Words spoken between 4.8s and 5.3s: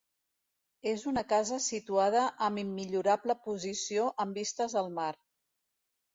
al mar.